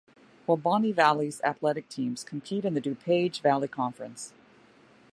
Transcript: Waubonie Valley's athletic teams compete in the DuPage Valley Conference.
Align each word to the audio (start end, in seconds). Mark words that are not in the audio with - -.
Waubonie 0.47 0.95
Valley's 0.95 1.39
athletic 1.43 1.87
teams 1.87 2.23
compete 2.23 2.65
in 2.65 2.73
the 2.73 2.81
DuPage 2.81 3.41
Valley 3.41 3.67
Conference. 3.67 4.33